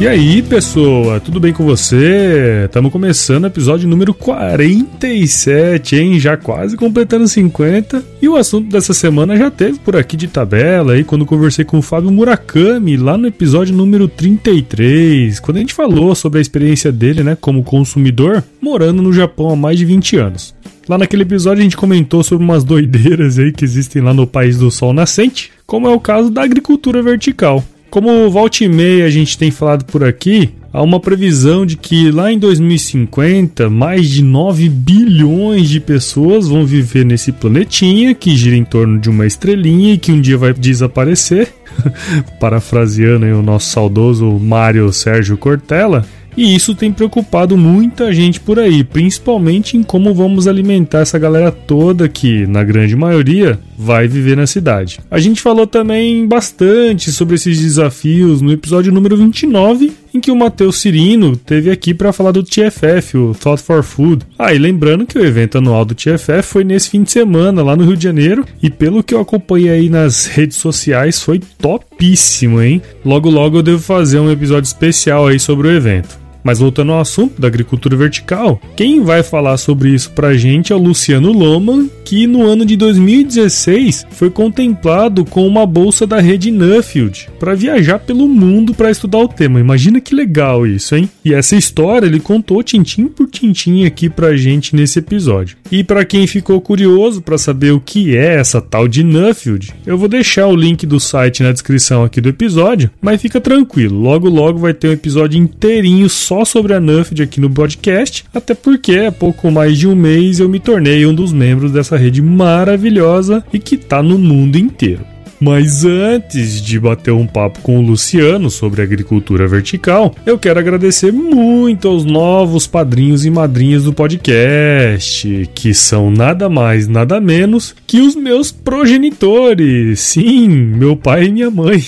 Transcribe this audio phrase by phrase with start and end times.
[0.00, 2.64] E aí, pessoa, tudo bem com você?
[2.64, 6.18] Estamos começando o episódio número 47, hein?
[6.18, 8.04] Já quase completando 50.
[8.20, 11.78] E o assunto dessa semana já teve por aqui de tabela aí quando conversei com
[11.78, 16.90] o Fábio Murakami lá no episódio número 33, quando a gente falou sobre a experiência
[16.90, 20.54] dele, né, como consumidor, morando no Japão há mais de 20 anos.
[20.88, 24.58] Lá naquele episódio a gente comentou sobre umas doideiras aí que existem lá no país
[24.58, 27.64] do sol nascente, como é o caso da agricultura vertical.
[27.94, 32.10] Como volta e meia a gente tem falado por aqui, há uma previsão de que
[32.10, 38.56] lá em 2050 mais de 9 bilhões de pessoas vão viver nesse planetinha que gira
[38.56, 41.54] em torno de uma estrelinha e que um dia vai desaparecer.
[42.40, 46.04] Parafraseando o nosso saudoso Mário Sérgio Cortella.
[46.36, 51.52] E isso tem preocupado muita gente por aí, principalmente em como vamos alimentar essa galera
[51.52, 55.00] toda que, na grande maioria, vai viver na cidade.
[55.10, 60.36] A gente falou também bastante sobre esses desafios no episódio número 29, em que o
[60.36, 64.24] Matheus Cirino teve aqui para falar do TFF, o Thought for Food.
[64.38, 67.76] Ah, e lembrando que o evento anual do TFF foi nesse fim de semana lá
[67.76, 72.62] no Rio de Janeiro, e pelo que eu acompanhei aí nas redes sociais, foi topíssimo,
[72.62, 72.80] hein?
[73.04, 76.23] Logo logo eu devo fazer um episódio especial aí sobre o evento.
[76.44, 80.76] Mas voltando ao assunto da agricultura vertical, quem vai falar sobre isso pra gente é
[80.76, 86.50] o Luciano Loman, que no ano de 2016 foi contemplado com uma bolsa da rede
[86.50, 89.58] Nuffield para viajar pelo mundo para estudar o tema.
[89.58, 91.08] Imagina que legal isso, hein?
[91.24, 95.56] E essa história ele contou tintim por tintim aqui pra gente nesse episódio.
[95.72, 99.96] E para quem ficou curioso para saber o que é essa tal de Nuffield, eu
[99.96, 104.28] vou deixar o link do site na descrição aqui do episódio, mas fica tranquilo, logo
[104.28, 108.54] logo vai ter um episódio inteirinho só só sobre a Nuffield aqui no podcast, até
[108.54, 112.20] porque há pouco mais de um mês eu me tornei um dos membros dessa rede
[112.20, 115.13] maravilhosa e que está no mundo inteiro.
[115.44, 121.12] Mas antes de bater um papo com o Luciano sobre agricultura vertical, eu quero agradecer
[121.12, 128.00] muito aos novos padrinhos e madrinhas do podcast, que são nada mais, nada menos que
[128.00, 130.00] os meus progenitores.
[130.00, 131.84] Sim, meu pai e minha mãe.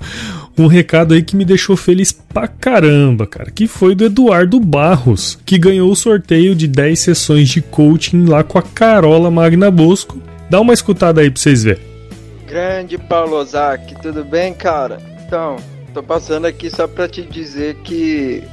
[0.58, 5.40] um recado aí que me deixou feliz pra caramba, cara, que foi do Eduardo Barros,
[5.44, 10.22] que ganhou o sorteio de 10 sessões de coaching lá com a Carola Magna Bosco.
[10.48, 11.95] Dá uma escutada aí pra vocês verem.
[12.46, 15.00] Grande Paulo Ozaki, tudo bem, cara?
[15.26, 15.56] Então,
[15.94, 18.44] tô passando aqui só pra te dizer que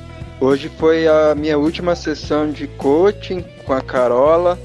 [0.41, 4.59] hoje foi a minha última sessão de coaching com a Carola.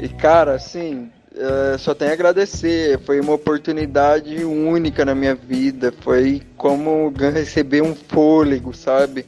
[0.00, 2.98] E, cara, assim, Uh, só tenho a agradecer.
[3.00, 5.92] Foi uma oportunidade única na minha vida.
[6.00, 9.26] Foi como receber um fôlego, sabe?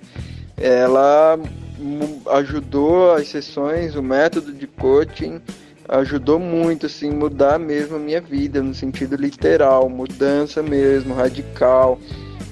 [0.56, 1.38] Ela
[2.38, 5.38] ajudou as sessões, o método de coaching
[5.88, 11.98] ajudou muito, assim, mudar mesmo a minha vida, no sentido literal, mudança mesmo, radical.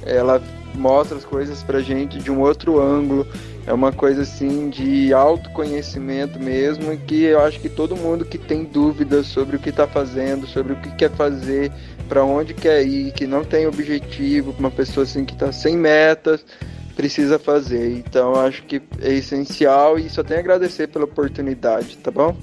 [0.04, 0.42] Ela
[0.74, 3.26] mostra as coisas pra gente de um outro ângulo
[3.66, 8.62] é uma coisa assim de autoconhecimento mesmo, que eu acho que todo mundo que tem
[8.62, 11.72] dúvidas sobre o que está fazendo, sobre o que quer fazer,
[12.08, 16.46] para onde quer ir, que não tem objetivo, uma pessoa assim que está sem metas,
[16.94, 17.90] precisa fazer.
[17.98, 22.36] Então acho que é essencial e só tenho a agradecer pela oportunidade, tá bom?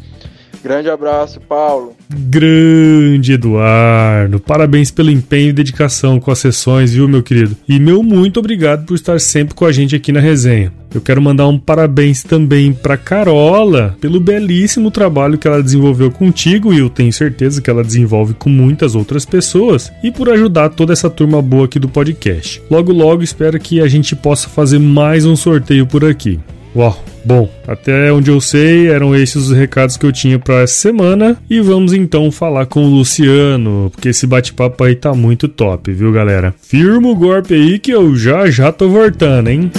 [0.63, 1.93] Grande abraço, Paulo.
[2.09, 4.39] Grande Eduardo.
[4.39, 7.57] Parabéns pelo empenho e dedicação com as sessões, viu, meu querido?
[7.67, 10.71] E meu muito obrigado por estar sempre com a gente aqui na resenha.
[10.93, 16.71] Eu quero mandar um parabéns também para Carola pelo belíssimo trabalho que ela desenvolveu contigo
[16.71, 20.93] e eu tenho certeza que ela desenvolve com muitas outras pessoas e por ajudar toda
[20.93, 22.61] essa turma boa aqui do podcast.
[22.69, 26.39] Logo logo espero que a gente possa fazer mais um sorteio por aqui.
[26.75, 27.03] Uau!
[27.25, 31.37] Bom, até onde eu sei, eram esses os recados que eu tinha para essa semana.
[31.49, 36.11] E vamos então falar com o Luciano, porque esse bate-papo aí tá muito top, viu,
[36.11, 36.53] galera?
[36.61, 39.71] Firma o golpe aí que eu já já tô voltando, hein?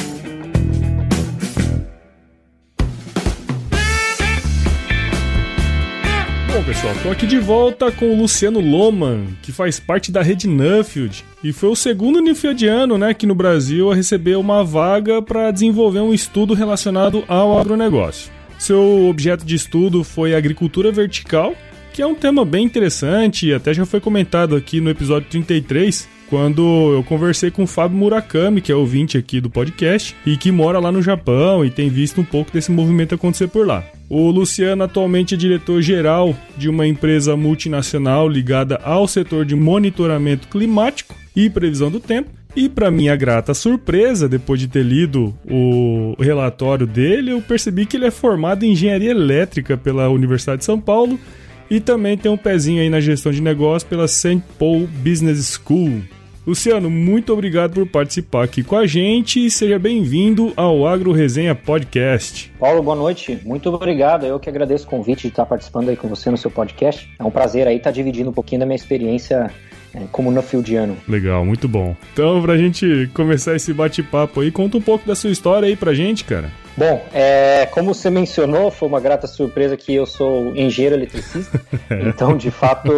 [7.04, 11.52] Tô aqui de volta com o Luciano Loman, que faz parte da rede Nuffield e
[11.52, 16.14] foi o segundo Nuffieldiano, né, aqui no Brasil a receber uma vaga para desenvolver um
[16.14, 18.32] estudo relacionado ao agronegócio.
[18.58, 21.54] Seu objeto de estudo foi agricultura vertical,
[21.92, 26.08] que é um tema bem interessante e até já foi comentado aqui no episódio 33,
[26.30, 26.62] quando
[26.94, 30.78] eu conversei com o Fábio Murakami, que é ouvinte aqui do podcast e que mora
[30.78, 33.84] lá no Japão e tem visto um pouco desse movimento acontecer por lá.
[34.08, 41.14] O Luciano atualmente é diretor-geral de uma empresa multinacional ligada ao setor de monitoramento climático
[41.34, 42.30] e previsão do tempo.
[42.56, 47.96] E para minha grata surpresa, depois de ter lido o relatório dele, eu percebi que
[47.96, 51.18] ele é formado em engenharia elétrica pela Universidade de São Paulo
[51.68, 54.40] e também tem um pezinho aí na gestão de negócio pela St.
[54.58, 56.02] Paul Business School.
[56.46, 61.54] Luciano, muito obrigado por participar aqui com a gente e seja bem-vindo ao Agro Resenha
[61.54, 62.52] Podcast.
[62.60, 63.40] Paulo, boa noite.
[63.46, 64.26] Muito obrigado.
[64.26, 67.10] Eu que agradeço o convite de estar participando aí com você no seu podcast.
[67.18, 69.50] É um prazer aí estar dividindo um pouquinho da minha experiência
[70.10, 70.96] como no Fieldiano.
[71.08, 71.96] Legal, muito bom.
[72.12, 75.94] Então, pra gente começar esse bate-papo aí, conta um pouco da sua história aí pra
[75.94, 76.50] gente, cara.
[76.76, 81.60] Bom, é, como você mencionou, foi uma grata surpresa que eu sou engenheiro eletricista.
[82.08, 82.90] então, de fato,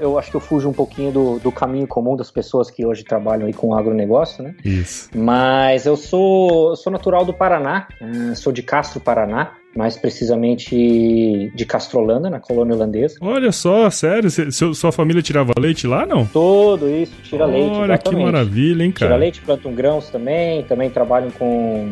[0.00, 3.04] eu acho que eu fujo um pouquinho do, do caminho comum das pessoas que hoje
[3.04, 4.54] trabalham aí com agronegócio, né?
[4.64, 5.08] Isso.
[5.14, 11.64] Mas eu sou, sou natural do Paraná, é, sou de Castro, Paraná mais precisamente de
[11.64, 13.16] Castrolanda, na colônia holandesa.
[13.20, 14.30] Olha só, sério?
[14.30, 16.26] Seu, sua família tirava leite lá, não?
[16.26, 17.76] Todo isso, tira Olha, leite.
[17.76, 19.12] Olha que maravilha, hein, cara?
[19.12, 21.90] Tira leite, plantam grãos também, também trabalham com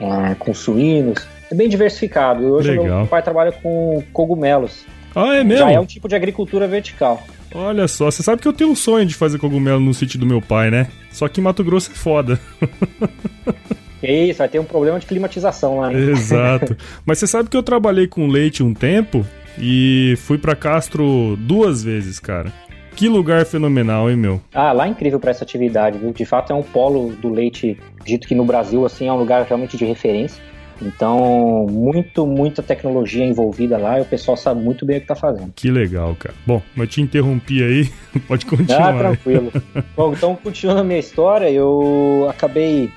[0.00, 1.26] é, com suínos.
[1.50, 2.44] É bem diversificado.
[2.44, 2.98] Hoje Legal.
[2.98, 4.84] meu pai trabalha com cogumelos.
[5.14, 5.66] Ah, é mesmo?
[5.66, 7.22] Já é um tipo de agricultura vertical.
[7.54, 10.24] Olha só, você sabe que eu tenho um sonho de fazer cogumelo no sítio do
[10.24, 10.88] meu pai, né?
[11.10, 12.40] Só que Mato Grosso é foda.
[14.02, 15.92] É isso, vai ter um problema de climatização lá.
[15.92, 16.10] Hein?
[16.10, 16.76] Exato.
[17.06, 19.24] Mas você sabe que eu trabalhei com leite um tempo
[19.58, 22.52] e fui para Castro duas vezes, cara.
[22.94, 24.40] Que lugar fenomenal, hein, meu?
[24.52, 26.12] Ah, lá é incrível para essa atividade, viu?
[26.12, 29.44] De fato é um polo do leite, dito que no Brasil, assim, é um lugar
[29.44, 30.42] realmente de referência.
[30.80, 35.14] Então, muito, muita tecnologia envolvida lá e o pessoal sabe muito bem o que tá
[35.14, 35.52] fazendo.
[35.54, 36.34] Que legal, cara.
[36.44, 37.90] Bom, mas te interrompi aí,
[38.26, 38.94] pode continuar.
[38.94, 39.52] Ah, tranquilo.
[39.96, 42.90] Bom, então, continuando a minha história, eu acabei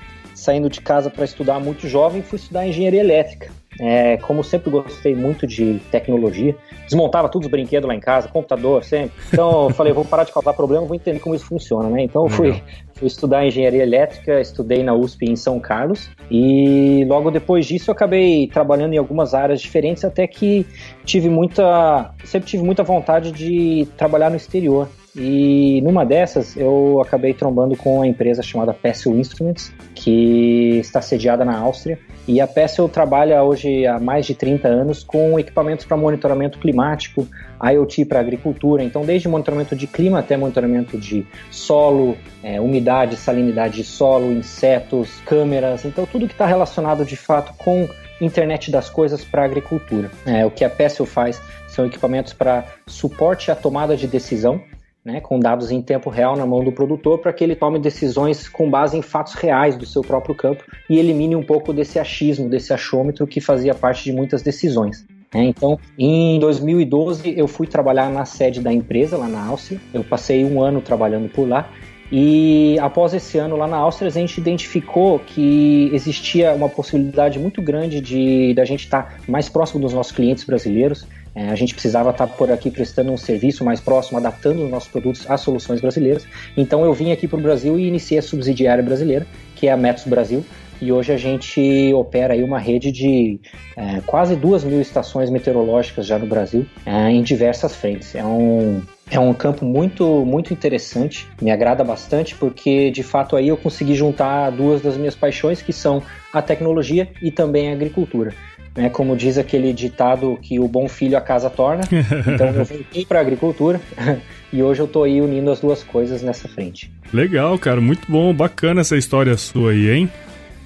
[0.46, 3.50] saindo de casa para estudar muito jovem fui estudar engenharia elétrica.
[3.78, 8.82] É, como sempre gostei muito de tecnologia, desmontava todos os brinquedos lá em casa, computador
[8.82, 9.12] sempre.
[9.30, 12.02] Então eu falei, vou parar de causar problema, vou entender como isso funciona, né?
[12.04, 12.62] Então eu fui,
[12.94, 17.92] fui estudar engenharia elétrica, estudei na USP em São Carlos e logo depois disso eu
[17.92, 20.64] acabei trabalhando em algumas áreas diferentes até que
[21.04, 24.88] tive muita, sempre tive muita vontade de trabalhar no exterior.
[25.16, 31.44] E numa dessas eu acabei trombando com uma empresa chamada Pessel Instruments, que está sediada
[31.44, 31.98] na Áustria.
[32.28, 37.26] E a Pessel trabalha hoje há mais de 30 anos com equipamentos para monitoramento climático,
[37.62, 43.76] IoT para agricultura, então desde monitoramento de clima até monitoramento de solo, é, umidade, salinidade
[43.76, 47.88] de solo, insetos, câmeras, então tudo que está relacionado de fato com
[48.20, 50.10] internet das coisas para agricultura.
[50.26, 54.60] É, o que a Pessel faz são equipamentos para suporte à tomada de decisão,
[55.06, 58.48] né, com dados em tempo real na mão do produtor para que ele tome decisões
[58.48, 62.48] com base em fatos reais do seu próprio campo e elimine um pouco desse achismo,
[62.48, 65.06] desse achômetro que fazia parte de muitas decisões.
[65.32, 69.80] É, então, em 2012, eu fui trabalhar na sede da empresa, lá na Áustria.
[69.94, 71.70] Eu passei um ano trabalhando por lá.
[72.10, 77.60] E após esse ano lá na Áustria, a gente identificou que existia uma possibilidade muito
[77.60, 81.06] grande de da gente estar mais próximo dos nossos clientes brasileiros.
[81.36, 84.88] É, a gente precisava estar por aqui prestando um serviço mais próximo, adaptando os nossos
[84.88, 86.26] produtos às soluções brasileiras.
[86.56, 89.76] Então eu vim aqui para o Brasil e iniciei a subsidiária brasileira, que é a
[89.76, 90.42] Metos Brasil,
[90.80, 93.38] e hoje a gente opera aí uma rede de
[93.76, 98.14] é, quase duas mil estações meteorológicas já no Brasil, é, em diversas frentes.
[98.14, 103.48] É um, é um campo muito, muito interessante, me agrada bastante, porque de fato aí
[103.48, 106.02] eu consegui juntar duas das minhas paixões, que são
[106.32, 108.34] a tecnologia e também a agricultura.
[108.76, 111.84] É, como diz aquele ditado que o bom filho a casa torna.
[112.26, 113.80] Então eu voltei para a agricultura
[114.52, 116.90] e hoje eu estou aí unindo as duas coisas nessa frente.
[117.12, 120.10] Legal, cara, muito bom, bacana essa história sua aí, hein?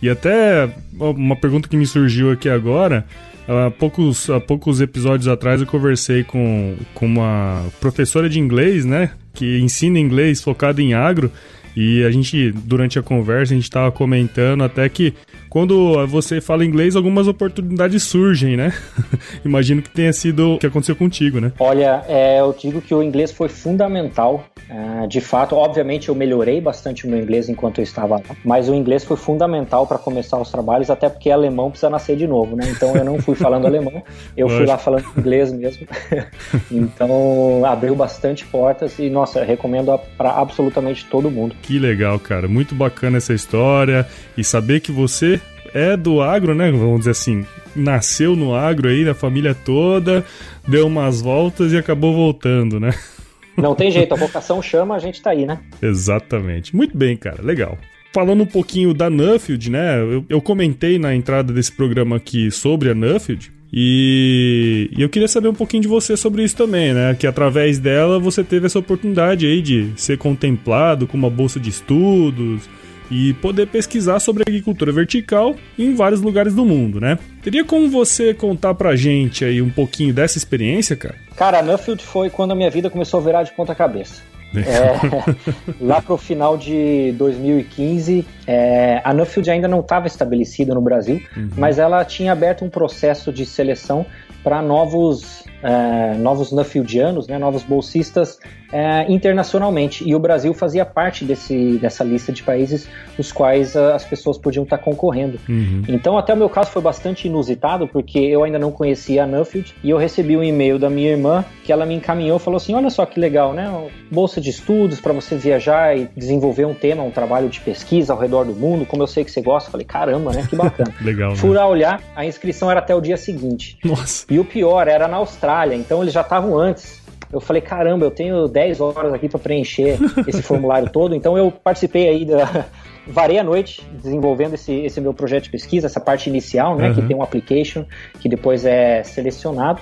[0.02, 3.04] E até uma pergunta que me surgiu aqui agora.
[3.46, 9.10] Há poucos, há poucos episódios atrás eu conversei com, com uma professora de inglês, né?
[9.34, 11.30] Que ensina inglês focado em agro.
[11.76, 15.14] E a gente, durante a conversa, a gente estava comentando até que
[15.50, 18.72] quando você fala inglês, algumas oportunidades surgem, né?
[19.44, 21.52] Imagino que tenha sido o que aconteceu contigo, né?
[21.58, 24.44] Olha, é, eu digo que o inglês foi fundamental.
[24.68, 28.68] É, de fato, obviamente eu melhorei bastante o meu inglês enquanto eu estava lá, mas
[28.68, 32.54] o inglês foi fundamental para começar os trabalhos, até porque alemão precisa nascer de novo,
[32.54, 32.70] né?
[32.70, 34.04] Então eu não fui falando alemão,
[34.36, 35.84] eu fui lá falando inglês mesmo.
[36.70, 41.56] então abriu bastante portas e, nossa, recomendo para absolutamente todo mundo.
[41.60, 42.46] Que legal, cara.
[42.46, 45.39] Muito bacana essa história e saber que você
[45.74, 46.70] é do agro, né?
[46.70, 50.24] Vamos dizer assim, nasceu no agro aí, da família toda,
[50.66, 52.94] deu umas voltas e acabou voltando, né?
[53.56, 55.58] Não tem jeito, a vocação chama, a gente tá aí, né?
[55.82, 56.74] Exatamente.
[56.74, 57.76] Muito bem, cara, legal.
[58.12, 60.00] Falando um pouquinho da Nuffield, né?
[60.00, 63.52] Eu, eu comentei na entrada desse programa aqui sobre a Nuffield.
[63.72, 67.14] E, e, eu queria saber um pouquinho de você sobre isso também, né?
[67.14, 71.70] Que através dela você teve essa oportunidade aí de ser contemplado com uma bolsa de
[71.70, 72.68] estudos,
[73.10, 77.18] e poder pesquisar sobre agricultura vertical em vários lugares do mundo, né?
[77.42, 81.16] Teria como você contar pra gente aí um pouquinho dessa experiência, cara?
[81.36, 84.29] Cara, Nuffield foi quando a minha vida começou a virar de ponta cabeça.
[84.56, 85.34] É,
[85.80, 91.50] lá pro final de 2015, é, a Nuffield ainda não estava estabelecida no Brasil, uhum.
[91.56, 94.04] mas ela tinha aberto um processo de seleção
[94.42, 98.38] para novos, é, novos Nuffieldianos, né, novos bolsistas
[98.72, 100.08] é, internacionalmente.
[100.08, 102.88] E o Brasil fazia parte desse, dessa lista de países
[103.18, 105.38] nos quais as pessoas podiam estar concorrendo.
[105.48, 105.82] Uhum.
[105.88, 109.74] Então, até o meu caso foi bastante inusitado, porque eu ainda não conhecia a Nuffield
[109.82, 112.74] e eu recebi um e-mail da minha irmã que ela me encaminhou e falou assim:
[112.74, 113.70] Olha só que legal, né?
[114.10, 118.18] Bolsa de estudos para você viajar e desenvolver um tema, um trabalho de pesquisa ao
[118.18, 119.70] redor do mundo, como eu sei que você gosta.
[119.70, 120.46] falei: Caramba, né?
[120.48, 120.92] Que bacana.
[121.00, 121.36] legal.
[121.36, 123.78] Fui lá olhar, a inscrição era até o dia seguinte.
[123.84, 124.26] Nossa.
[124.30, 127.00] E o pior, era na Austrália, então eles já estavam antes.
[127.32, 131.50] Eu falei, caramba, eu tenho 10 horas aqui para preencher esse formulário todo, então eu
[131.50, 132.66] participei aí da.
[133.06, 136.94] Varei a noite desenvolvendo esse, esse meu projeto de pesquisa, essa parte inicial, né, uhum.
[136.94, 137.84] que tem um application
[138.20, 139.80] que depois é selecionado.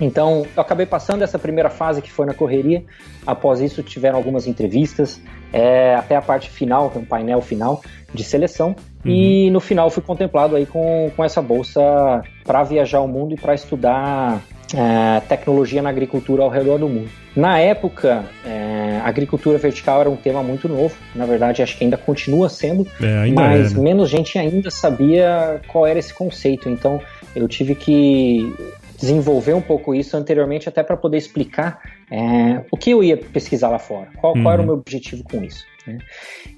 [0.00, 2.84] Então, eu acabei passando essa primeira fase que foi na correria.
[3.26, 5.20] Após isso, tiveram algumas entrevistas,
[5.52, 7.82] é, até a parte final, um painel final
[8.12, 8.74] de seleção.
[9.04, 9.10] Uhum.
[9.10, 11.80] E no final fui contemplado aí com, com essa bolsa
[12.44, 14.42] para viajar o mundo e para estudar
[14.74, 17.08] é, tecnologia na agricultura ao redor do mundo.
[17.36, 21.84] Na época, é, a agricultura vertical era um tema muito novo, na verdade acho que
[21.84, 23.82] ainda continua sendo, é, mas é, né?
[23.82, 27.00] menos gente ainda sabia qual era esse conceito, então
[27.34, 28.54] eu tive que
[28.98, 33.68] desenvolver um pouco isso anteriormente até para poder explicar é, o que eu ia pesquisar
[33.68, 34.66] lá fora, qual, qual era o uhum.
[34.66, 35.64] meu objetivo com isso.
[35.86, 35.98] Né?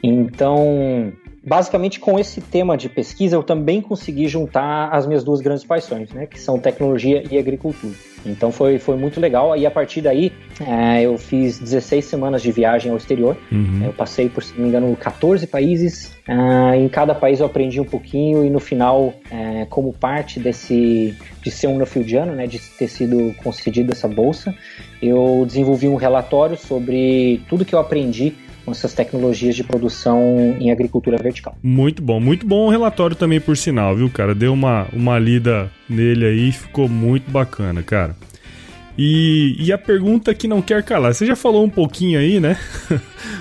[0.03, 1.13] Então,
[1.47, 6.11] basicamente com esse tema de pesquisa eu também consegui juntar as minhas duas grandes paixões,
[6.11, 7.95] né, que são tecnologia e agricultura.
[8.25, 9.57] Então foi, foi muito legal.
[9.57, 13.37] E a partir daí é, eu fiz 16 semanas de viagem ao exterior.
[13.53, 13.85] Uhum.
[13.85, 16.13] Eu passei, por se não me engano, 14 países.
[16.27, 21.17] É, em cada país eu aprendi um pouquinho e no final é, como parte desse
[21.41, 24.53] de ser um Nuffieldiano, né, de ter sido concedido essa bolsa,
[25.01, 28.35] eu desenvolvi um relatório sobre tudo que eu aprendi
[28.67, 31.57] com essas tecnologias de produção em agricultura vertical.
[31.63, 34.35] Muito bom, muito bom o relatório também, por sinal, viu, cara?
[34.35, 38.17] Deu uma, uma lida nele aí, ficou muito bacana, cara.
[38.99, 42.59] E, e a pergunta que não quer calar, você já falou um pouquinho aí, né?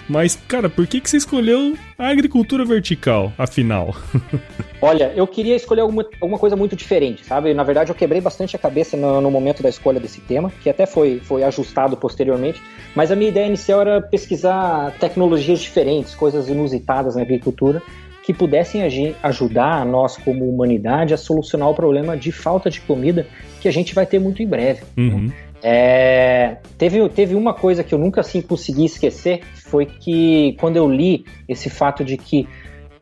[0.10, 3.96] Mas, cara, por que, que você escolheu a agricultura vertical, afinal?
[4.82, 7.54] Olha, eu queria escolher alguma, alguma coisa muito diferente, sabe?
[7.54, 10.70] Na verdade, eu quebrei bastante a cabeça no, no, momento da escolha desse tema, que
[10.70, 12.62] até foi, foi ajustado posteriormente.
[12.94, 17.82] Mas a minha ideia inicial era pesquisar tecnologias diferentes, coisas inusitadas na agricultura,
[18.25, 18.82] que pudessem
[19.22, 23.27] ajudar a nós, como humanidade, a solucionar o problema de falta de comida
[23.62, 24.82] que a gente vai ter muito em breve.
[24.98, 25.27] Uhum.
[25.27, 25.34] Né?
[25.62, 30.89] É, teve, teve uma coisa que eu nunca assim consegui esquecer, foi que quando eu
[30.89, 32.48] li esse fato de que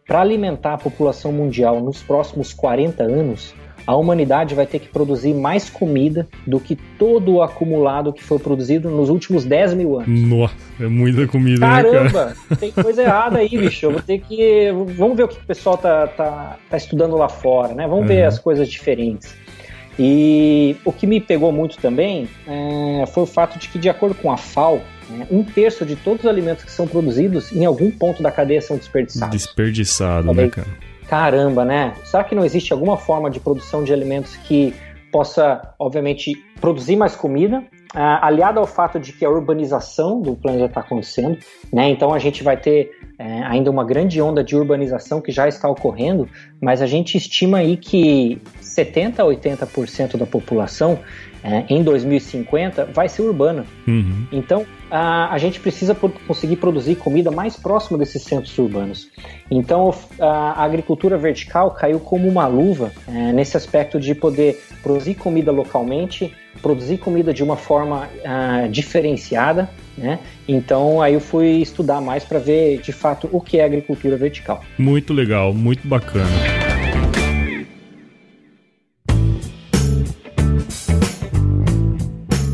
[0.05, 5.33] para alimentar a população mundial nos próximos 40 anos, a humanidade vai ter que produzir
[5.33, 10.21] mais comida do que todo o acumulado que foi produzido nos últimos 10 mil anos.
[10.21, 12.55] Nossa, é muita comida, Caramba, né, cara?
[12.59, 13.85] tem coisa errada aí, bicho.
[13.85, 14.71] Eu vou ter que.
[14.97, 17.87] Vamos ver o que o pessoal tá, tá, tá estudando lá fora, né?
[17.87, 18.07] Vamos uhum.
[18.07, 19.35] ver as coisas diferentes.
[19.97, 24.15] E o que me pegou muito também é, foi o fato de que, de acordo
[24.15, 27.91] com a FAO, né, um terço de todos os alimentos que são produzidos em algum
[27.91, 29.37] ponto da cadeia são desperdiçados.
[29.37, 30.67] Desperdiçado, né, cara?
[31.07, 31.93] Caramba, né?
[32.03, 34.73] Será que não existe alguma forma de produção de alimentos que
[35.11, 40.81] possa, obviamente, produzir mais comida, aliado ao fato de que a urbanização do planeta está
[40.81, 41.37] acontecendo,
[41.71, 41.89] né?
[41.89, 45.69] Então a gente vai ter é, ainda uma grande onda de urbanização que já está
[45.69, 46.27] ocorrendo,
[46.61, 50.99] mas a gente estima aí que 70 a 80% da população
[51.43, 53.65] é, em 2050 vai ser urbana.
[53.87, 54.25] Uhum.
[54.31, 55.95] Então a, a, gente precisa
[56.25, 59.11] conseguir produzir comida mais próxima desses centros urbanos.
[59.51, 65.15] Então a, a agricultura vertical caiu como uma luva é, nesse aspecto de poder produzir
[65.15, 70.19] comida localmente produzir comida de uma forma uh, diferenciada, né?
[70.47, 74.63] Então aí eu fui estudar mais para ver de fato o que é agricultura vertical.
[74.79, 76.31] Muito legal, muito bacana.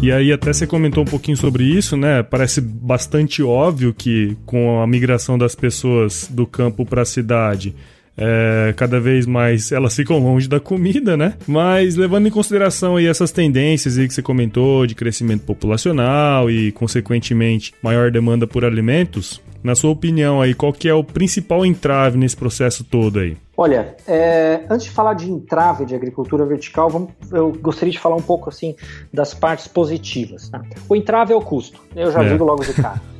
[0.02, 2.24] E aí até você comentou um pouquinho sobre isso, né?
[2.24, 7.76] Parece bastante óbvio que com a migração das pessoas do campo para a cidade,
[8.20, 11.36] é, cada vez mais elas ficam longe da comida, né?
[11.48, 16.72] Mas levando em consideração aí essas tendências aí que você comentou de crescimento populacional e
[16.74, 22.18] consequentemente maior demanda por alimentos, na sua opinião aí, qual que é o principal entrave
[22.18, 23.38] nesse processo todo aí?
[23.56, 28.16] Olha, é, antes de falar de entrave de agricultura vertical, vamos, eu gostaria de falar
[28.16, 28.76] um pouco assim
[29.14, 30.50] das partes positivas.
[30.50, 30.62] Tá?
[30.88, 31.82] O entrave é o custo.
[31.96, 32.30] Eu já é.
[32.30, 33.02] digo logo de cara.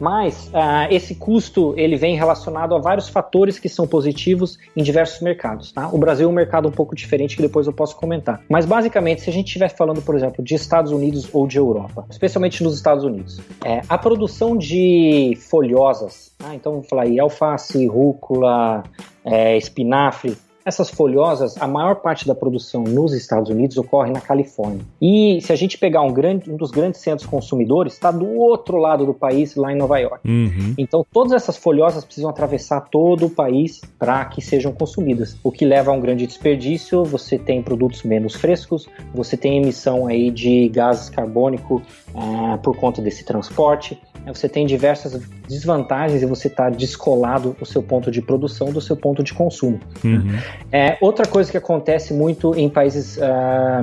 [0.00, 5.20] Mas uh, esse custo ele vem relacionado a vários fatores que são positivos em diversos
[5.20, 5.72] mercados.
[5.72, 5.88] Tá?
[5.88, 8.42] O Brasil é um mercado um pouco diferente que depois eu posso comentar.
[8.48, 12.06] Mas basicamente, se a gente estiver falando, por exemplo, de Estados Unidos ou de Europa,
[12.10, 17.86] especialmente nos Estados Unidos, é, a produção de folhosas, ah, então vamos falar aí alface,
[17.86, 18.84] rúcula,
[19.24, 20.36] é, espinafre,
[20.68, 24.80] essas folhosas, a maior parte da produção nos Estados Unidos ocorre na Califórnia.
[25.00, 28.76] E se a gente pegar um, grande, um dos grandes centros consumidores, está do outro
[28.76, 30.28] lado do país, lá em Nova York.
[30.28, 30.74] Uhum.
[30.76, 35.64] Então, todas essas folhosas precisam atravessar todo o país para que sejam consumidas, o que
[35.64, 37.02] leva a um grande desperdício.
[37.04, 41.82] Você tem produtos menos frescos, você tem emissão aí de gases carbônico
[42.14, 43.98] uh, por conta desse transporte.
[44.26, 48.96] Você tem diversas desvantagens e você está descolado o seu ponto de produção do seu
[48.96, 49.80] ponto de consumo.
[50.04, 50.38] Uhum.
[50.70, 53.20] É, outra coisa que acontece muito em países uh,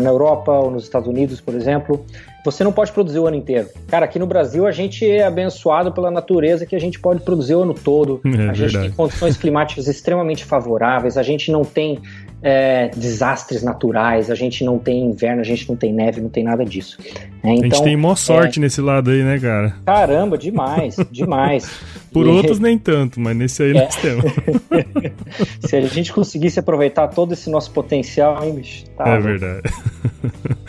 [0.02, 2.06] na Europa ou nos Estados Unidos, por exemplo,
[2.46, 3.68] você não pode produzir o ano inteiro.
[3.88, 7.56] Cara, aqui no Brasil a gente é abençoado pela natureza que a gente pode produzir
[7.56, 8.22] o ano todo.
[8.24, 8.80] É a gente verdade.
[8.88, 12.00] tem condições climáticas extremamente favoráveis, a gente não tem
[12.42, 16.44] é, desastres naturais, a gente não tem inverno, a gente não tem neve, não tem
[16.44, 16.98] nada disso.
[17.02, 18.62] É, então, a gente então, tem maior sorte é...
[18.62, 19.76] nesse lado aí, né, cara?
[19.86, 21.70] Caramba, demais, demais.
[22.12, 22.30] Por e...
[22.30, 24.02] outros nem tanto, mas nesse aí nós é.
[24.02, 24.32] temos.
[25.68, 28.86] Se a gente conseguisse aproveitar todo esse nosso potencial, hein, bicho?
[28.92, 29.62] Tá, é verdade.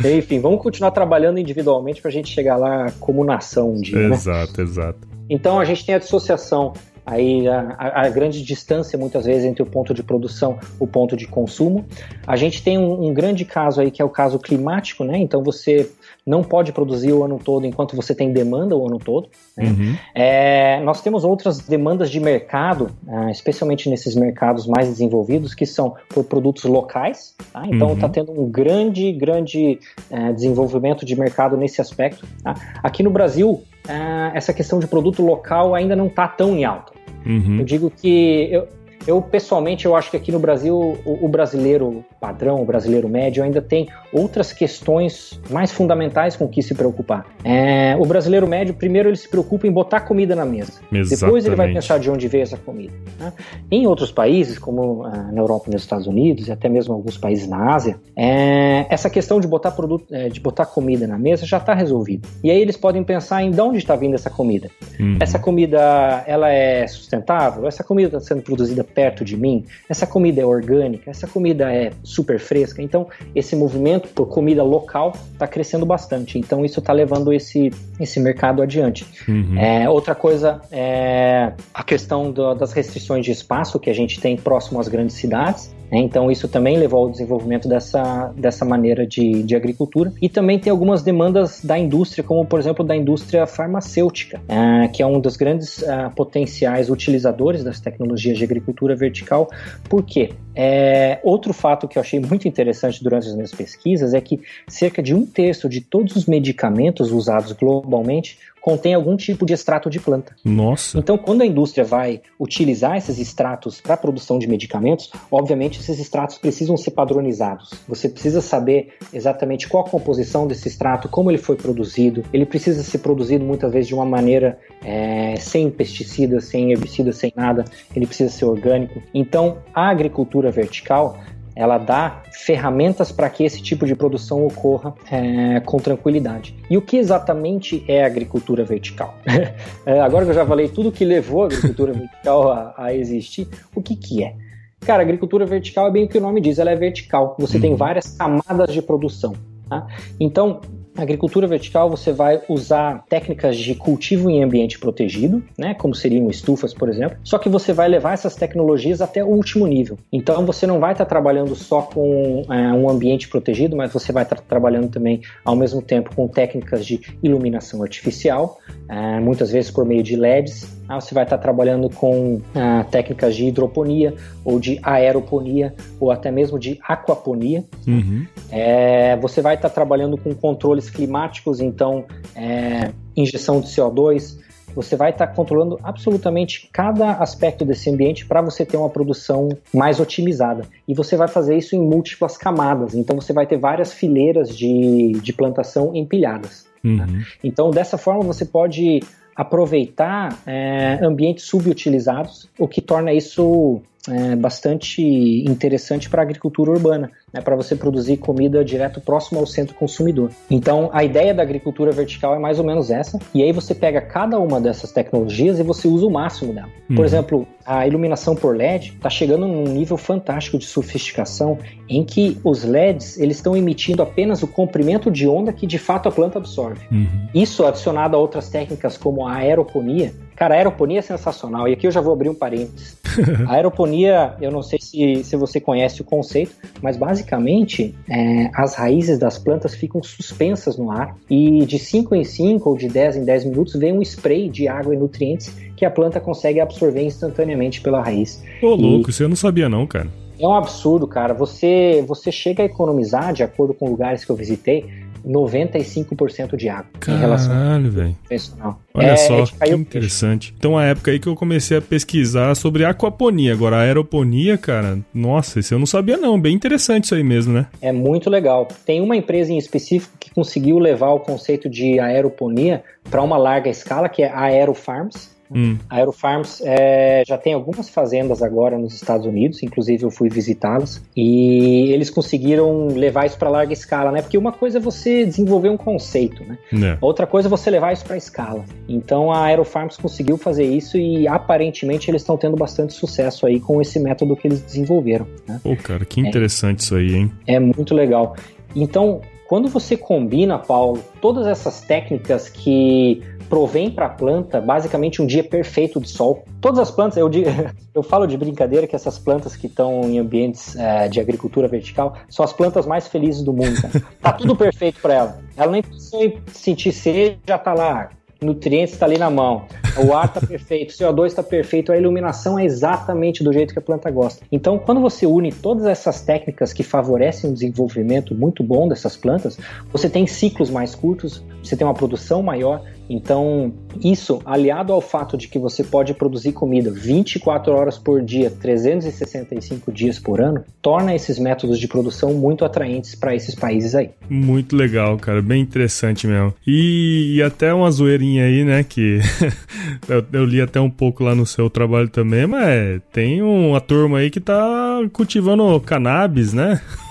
[0.16, 4.08] Enfim, vamos continuar trabalhando individualmente para a gente chegar lá como nação um dia.
[4.08, 4.14] Né?
[4.14, 4.64] Exato, né?
[4.64, 4.98] exato.
[5.28, 6.72] Então a gente tem a dissociação
[7.06, 11.16] aí a, a, grande distância muitas vezes entre o ponto de produção e o ponto
[11.16, 11.84] de consumo.
[12.26, 15.16] A gente tem um, um, grande caso aí que é o caso climático, né?
[15.16, 15.88] Então você
[16.26, 19.28] não pode produzir o ano todo enquanto você tem demanda o ano todo.
[19.56, 19.66] Né?
[19.66, 19.96] Uhum.
[20.12, 25.94] É, nós temos outras demandas de mercado, uh, especialmente nesses mercados mais desenvolvidos, que são
[26.08, 27.36] por produtos locais.
[27.52, 27.64] Tá?
[27.66, 28.12] Então está uhum.
[28.12, 29.78] tendo um grande, grande
[30.10, 32.26] uh, desenvolvimento de mercado nesse aspecto.
[32.42, 32.54] Tá?
[32.82, 36.95] Aqui no Brasil, uh, essa questão de produto local ainda não está tão em alta.
[37.26, 37.58] Uhum.
[37.58, 38.68] Eu digo que eu,
[39.06, 43.44] Eu, pessoalmente, eu acho que aqui no Brasil, o, o, brasileiro padrão, o brasileiro médio,
[43.44, 47.24] ainda tem outras questões mais fundamentais com que se preocupar.
[47.44, 50.72] É, o brasileiro médio, primeiro, ele se preocupa em botar comida na mesa.
[50.90, 51.20] Exatamente.
[51.20, 52.92] Depois ele vai pensar de onde veio essa comida.
[53.18, 53.32] Né?
[53.70, 57.16] Em outros países, como ah, na Europa e nos Estados Unidos, e até mesmo alguns
[57.16, 61.46] países na Ásia, é, essa questão de botar, produto, é, de botar comida na mesa
[61.46, 62.26] já está resolvida.
[62.42, 64.68] E aí eles podem pensar em de onde está vindo essa comida.
[64.98, 65.18] Uhum.
[65.20, 67.68] Essa comida, ela é sustentável?
[67.68, 69.64] Essa comida está sendo produzida perto de mim?
[69.88, 71.10] Essa comida é orgânica?
[71.10, 72.82] Essa comida é super fresca?
[72.82, 76.38] Então, esse movimento por comida local está crescendo bastante.
[76.38, 79.06] Então, isso está levando esse, esse mercado adiante.
[79.28, 79.58] Uhum.
[79.58, 84.36] É, outra coisa é a questão do, das restrições de espaço que a gente tem
[84.36, 85.75] próximo às grandes cidades.
[85.90, 85.98] Né?
[85.98, 90.12] Então, isso também levou ao desenvolvimento dessa, dessa maneira de, de agricultura.
[90.20, 95.02] E também tem algumas demandas da indústria, como, por exemplo, da indústria farmacêutica, uh, que
[95.02, 99.48] é um dos grandes uh, potenciais utilizadores das tecnologias de agricultura vertical.
[99.88, 100.30] Por quê?
[100.54, 105.02] É, outro fato que eu achei muito interessante durante as minhas pesquisas é que cerca
[105.02, 110.00] de um terço de todos os medicamentos usados globalmente contém algum tipo de extrato de
[110.00, 110.34] planta.
[110.44, 110.98] Nossa.
[110.98, 116.00] Então, quando a indústria vai utilizar esses extratos para a produção de medicamentos, obviamente esses
[116.00, 117.70] extratos precisam ser padronizados.
[117.86, 122.24] Você precisa saber exatamente qual a composição desse extrato, como ele foi produzido.
[122.32, 127.32] Ele precisa ser produzido muitas vezes de uma maneira é, sem pesticidas, sem herbicidas, sem
[127.36, 127.64] nada.
[127.94, 129.00] Ele precisa ser orgânico.
[129.14, 131.16] Então, a agricultura vertical
[131.56, 136.54] ela dá ferramentas para que esse tipo de produção ocorra é, com tranquilidade.
[136.68, 139.14] E o que exatamente é agricultura vertical?
[139.86, 143.48] é, agora que eu já falei tudo que levou a agricultura vertical a, a existir,
[143.74, 144.34] o que, que é?
[144.80, 147.34] Cara, agricultura vertical é bem o que o nome diz, ela é vertical.
[147.38, 147.76] Você tem uhum.
[147.76, 149.32] várias camadas de produção.
[149.68, 149.86] Tá?
[150.20, 150.60] Então,
[151.02, 156.72] agricultura vertical, você vai usar técnicas de cultivo em ambiente protegido, né, como seriam estufas,
[156.72, 159.98] por exemplo, só que você vai levar essas tecnologias até o último nível.
[160.12, 164.22] Então, você não vai estar trabalhando só com é, um ambiente protegido, mas você vai
[164.22, 169.84] estar trabalhando também, ao mesmo tempo, com técnicas de iluminação artificial, é, muitas vezes por
[169.84, 174.78] meio de LEDs, ah, você vai estar trabalhando com ah, técnicas de hidroponia ou de
[174.82, 177.64] aeroponia ou até mesmo de aquaponia.
[177.86, 178.26] Uhum.
[178.50, 184.38] É, você vai estar trabalhando com controles climáticos, então é, injeção de CO2.
[184.74, 189.98] Você vai estar controlando absolutamente cada aspecto desse ambiente para você ter uma produção mais
[189.98, 190.64] otimizada.
[190.86, 192.94] E você vai fazer isso em múltiplas camadas.
[192.94, 196.66] Então você vai ter várias fileiras de, de plantação empilhadas.
[196.84, 196.98] Uhum.
[196.98, 197.06] Tá?
[197.42, 199.00] Então dessa forma você pode
[199.36, 207.10] aproveitar é, ambientes subutilizados, o que torna isso é, bastante interessante para a agricultura urbana
[207.32, 210.30] né, para você produzir comida direto próximo ao centro consumidor.
[210.50, 214.00] Então, a ideia da agricultura vertical é mais ou menos essa, e aí você pega
[214.00, 216.68] cada uma dessas tecnologias e você usa o máximo dela.
[216.88, 216.96] Uhum.
[216.96, 221.58] Por exemplo, a iluminação por LED está chegando num nível fantástico de sofisticação
[221.88, 226.08] em que os LEDs eles estão emitindo apenas o comprimento de onda que de fato
[226.08, 226.86] a planta absorve.
[226.92, 227.28] Uhum.
[227.34, 231.66] Isso adicionado a outras técnicas como a aeroponia, Cara, a aeroponia é sensacional.
[231.66, 232.98] E aqui eu já vou abrir um parênteses.
[233.48, 238.74] A aeroponia, eu não sei se, se você conhece o conceito, mas basicamente é, as
[238.74, 243.16] raízes das plantas ficam suspensas no ar e de 5 em 5 ou de 10
[243.16, 247.02] em 10 minutos vem um spray de água e nutrientes que a planta consegue absorver
[247.02, 248.42] instantaneamente pela raiz.
[248.62, 250.08] Ô, louco, isso eu não sabia não, cara.
[250.38, 251.32] É um absurdo, cara.
[251.32, 254.84] Você, você chega a economizar, de acordo com lugares que eu visitei,
[255.26, 260.54] 95% de água Caralho, em relação ao Olha é, só, que interessante.
[260.56, 263.52] Então, a época aí que eu comecei a pesquisar sobre aquaponia.
[263.52, 266.40] Agora, a aeroponia, cara, nossa, isso eu não sabia não.
[266.40, 267.66] Bem interessante isso aí mesmo, né?
[267.82, 268.66] É muito legal.
[268.86, 273.68] Tem uma empresa em específico que conseguiu levar o conceito de aeroponia para uma larga
[273.68, 275.35] escala, que é a Aero Farms.
[275.54, 275.78] Hum.
[275.88, 281.02] A Aerofarms é, já tem algumas fazendas agora nos Estados Unidos, inclusive eu fui visitá-las,
[281.16, 284.22] e eles conseguiram levar isso para larga escala, né?
[284.22, 286.58] Porque uma coisa é você desenvolver um conceito, né?
[286.72, 286.98] É.
[287.00, 288.64] Outra coisa é você levar isso para escala.
[288.88, 293.80] Então a Aerofarms conseguiu fazer isso e aparentemente eles estão tendo bastante sucesso aí com
[293.80, 295.26] esse método que eles desenvolveram.
[295.46, 295.60] Né?
[295.62, 297.32] Pô, cara, que interessante é, isso aí, hein?
[297.46, 298.36] É muito legal.
[298.74, 305.26] Então, quando você combina, Paulo, todas essas técnicas que provém para a planta basicamente um
[305.26, 306.44] dia perfeito de sol.
[306.60, 307.48] Todas as plantas, eu, digo,
[307.94, 312.16] eu falo de brincadeira que essas plantas que estão em ambientes é, de agricultura vertical
[312.28, 313.80] são as plantas mais felizes do mundo.
[313.80, 314.06] Cara.
[314.26, 315.38] Tá tudo perfeito para ela.
[315.56, 319.64] Ela nem precisa sentir sede, já tá lá nutrientes está ali na mão,
[319.96, 323.78] o ar está perfeito, o CO2 está perfeito, a iluminação é exatamente do jeito que
[323.78, 324.44] a planta gosta.
[324.52, 329.58] Então, quando você une todas essas técnicas que favorecem o desenvolvimento muito bom dessas plantas,
[329.90, 332.82] você tem ciclos mais curtos, você tem uma produção maior.
[333.08, 338.50] Então, isso aliado ao fato de que você pode produzir comida 24 horas por dia,
[338.50, 344.10] 365 dias por ano, torna esses métodos de produção muito atraentes para esses países aí.
[344.28, 346.52] Muito legal, cara, bem interessante mesmo.
[346.66, 349.20] E, e até uma zoeirinha aí, né, que
[350.08, 354.18] eu, eu, li até um pouco lá no seu trabalho também, mas tem uma turma
[354.18, 356.80] aí que tá cultivando cannabis, né?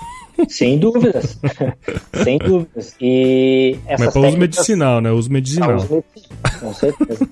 [0.47, 1.39] Sem dúvidas.
[2.23, 2.95] Sem dúvidas.
[2.99, 5.11] E essas Mas para uso medicinal, né?
[5.11, 5.75] Uso medicinal.
[5.75, 7.29] Uso medicinal, com certeza.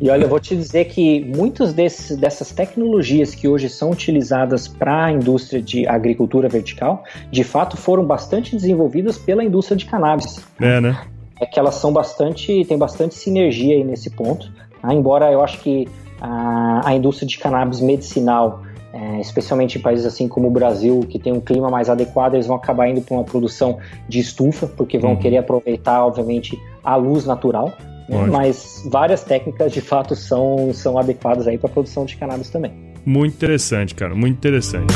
[0.00, 4.68] e olha, eu vou te dizer que muitas desses, dessas tecnologias que hoje são utilizadas
[4.68, 10.44] para a indústria de agricultura vertical, de fato foram bastante desenvolvidas pela indústria de cannabis.
[10.60, 11.00] É, né?
[11.40, 14.50] É que elas são bastante, tem bastante sinergia aí nesse ponto.
[14.80, 14.92] Tá?
[14.92, 15.88] Embora eu acho que
[16.20, 21.18] a, a indústria de cannabis medicinal é, especialmente em países assim como o Brasil, que
[21.18, 24.98] tem um clima mais adequado, eles vão acabar indo para uma produção de estufa, porque
[24.98, 25.16] vão uhum.
[25.16, 27.72] querer aproveitar, obviamente, a luz natural.
[28.08, 28.26] Né?
[28.26, 32.72] Mas várias técnicas, de fato, são, são adequadas aí para a produção de cannabis também.
[33.06, 34.92] Muito interessante, cara, muito interessante.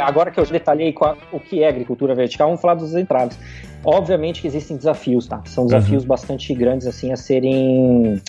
[0.00, 0.94] agora que eu detalhei
[1.32, 3.38] o que é agricultura vertical, vamos falar dos entraves.
[3.84, 5.42] Obviamente que existem desafios, tá?
[5.46, 6.08] São desafios uhum.
[6.08, 8.20] bastante grandes assim a serem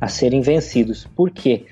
[0.00, 1.06] a serem vencidos.
[1.16, 1.64] Por quê?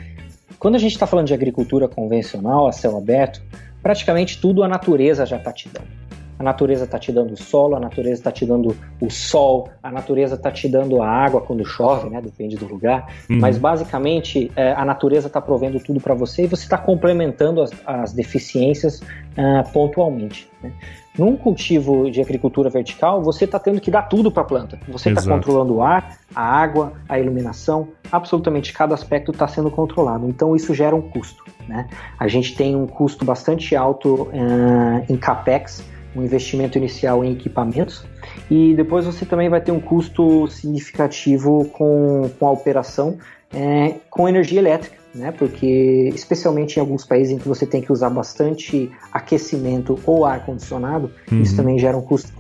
[0.59, 3.43] Quando a gente está falando de agricultura convencional, a céu aberto,
[3.83, 6.05] praticamente tudo a natureza já está te dando.
[6.39, 9.91] A natureza está te dando o solo, a natureza está te dando o sol, a
[9.91, 12.21] natureza está te dando a água quando chove, né?
[12.21, 13.07] Depende do lugar.
[13.31, 13.39] Uhum.
[13.39, 17.71] Mas basicamente é, a natureza está provendo tudo para você e você está complementando as,
[17.87, 20.49] as deficiências uh, pontualmente.
[20.61, 20.73] Né?
[21.17, 24.79] Num cultivo de agricultura vertical, você está tendo que dar tudo para a planta.
[24.89, 30.29] Você está controlando o ar, a água, a iluminação, absolutamente cada aspecto está sendo controlado.
[30.29, 31.45] Então isso gera um custo.
[31.69, 31.87] Né?
[32.19, 35.85] A gente tem um custo bastante alto uh, em capex
[36.17, 38.05] um investimento inicial em equipamentos
[38.51, 43.19] e depois você também vai ter um custo significativo com, com a operação
[43.53, 45.33] é, com energia elétrica, né?
[45.33, 50.45] Porque especialmente em alguns países em que você tem que usar bastante aquecimento ou ar
[50.45, 51.41] condicionado, uhum.
[51.41, 52.33] isso também gera um custo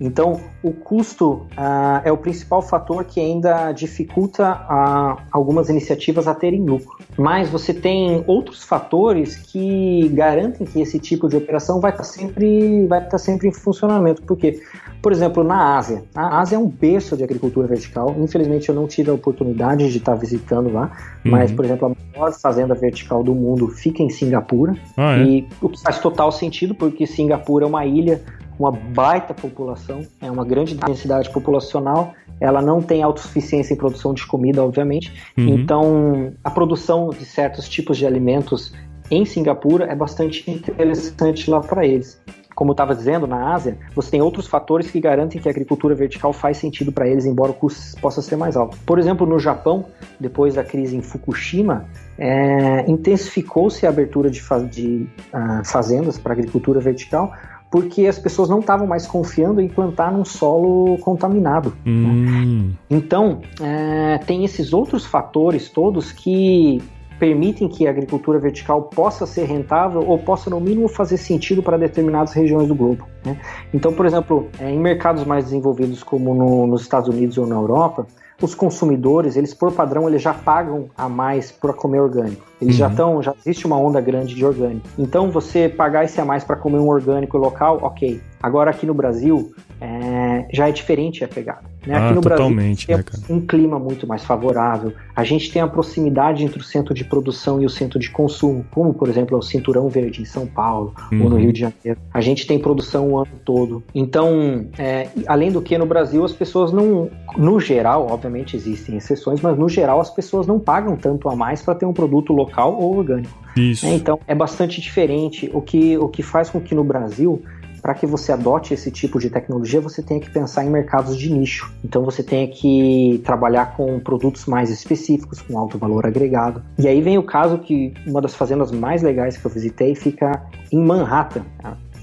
[0.00, 6.34] então, o custo uh, é o principal fator que ainda dificulta uh, algumas iniciativas a
[6.34, 6.98] terem lucro.
[7.16, 12.86] Mas você tem outros fatores que garantem que esse tipo de operação vai estar sempre,
[12.86, 14.22] vai estar sempre em funcionamento.
[14.22, 14.60] Porque,
[15.02, 18.14] por exemplo, na Ásia, a Ásia é um berço de agricultura vertical.
[18.18, 20.92] Infelizmente, eu não tive a oportunidade de estar visitando lá,
[21.24, 21.32] uhum.
[21.32, 24.76] mas, por exemplo, a maior fazenda vertical do mundo fica em Singapura.
[24.96, 25.24] Ah, é?
[25.24, 28.20] E o que faz total sentido, porque Singapura é uma ilha
[28.58, 34.26] uma baita população, é uma grande densidade populacional, ela não tem autossuficiência em produção de
[34.26, 35.12] comida, obviamente.
[35.36, 35.48] Uhum.
[35.48, 38.72] Então, a produção de certos tipos de alimentos
[39.10, 42.20] em Singapura é bastante interessante lá para eles.
[42.54, 45.94] Como eu estava dizendo, na Ásia, você tem outros fatores que garantem que a agricultura
[45.94, 48.76] vertical faz sentido para eles, embora o custo possa ser mais alto.
[48.84, 49.84] Por exemplo, no Japão,
[50.18, 51.84] depois da crise em Fukushima,
[52.18, 54.42] é, intensificou-se a abertura de,
[54.72, 57.32] de uh, fazendas para agricultura vertical,
[57.70, 61.70] porque as pessoas não estavam mais confiando em plantar num solo contaminado.
[61.84, 61.92] Né?
[61.92, 62.68] Hum.
[62.68, 62.76] Né?
[62.88, 66.80] Então, é, tem esses outros fatores todos que
[67.18, 71.76] permitem que a agricultura vertical possa ser rentável ou possa, no mínimo, fazer sentido para
[71.76, 73.06] determinadas regiões do globo.
[73.24, 73.38] Né?
[73.74, 77.56] Então, por exemplo, é, em mercados mais desenvolvidos, como no, nos Estados Unidos ou na
[77.56, 78.06] Europa,
[78.40, 82.46] os consumidores, eles por padrão, eles já pagam a mais para comer orgânico.
[82.60, 82.78] Eles uhum.
[82.78, 84.86] já estão, já existe uma onda grande de orgânico.
[84.98, 88.20] Então, você pagar esse a mais para comer um orgânico local, ok.
[88.42, 91.62] Agora aqui no Brasil, é, já é diferente a pegada.
[91.86, 91.94] Né?
[91.94, 94.92] Aqui ah, no totalmente, Brasil tem né, um clima muito mais favorável.
[95.14, 98.64] A gente tem a proximidade entre o centro de produção e o centro de consumo,
[98.70, 101.22] como por exemplo é o Cinturão Verde em São Paulo uhum.
[101.22, 101.42] ou no uhum.
[101.42, 102.00] Rio de Janeiro.
[102.12, 103.82] A gente tem produção o ano todo.
[103.94, 109.40] Então, é, além do que no Brasil as pessoas não, no geral, obviamente existem exceções,
[109.40, 112.76] mas no geral as pessoas não pagam tanto a mais para ter um produto local
[112.78, 113.38] ou orgânico.
[113.56, 113.86] Isso.
[113.86, 115.50] É, então é bastante diferente.
[115.52, 117.42] O que, o que faz com que no Brasil
[117.88, 121.32] para que você adote esse tipo de tecnologia, você tem que pensar em mercados de
[121.32, 121.72] nicho.
[121.82, 126.62] Então você tem que trabalhar com produtos mais específicos, com alto valor agregado.
[126.78, 130.44] E aí vem o caso que uma das fazendas mais legais que eu visitei fica
[130.70, 131.46] em Manhattan,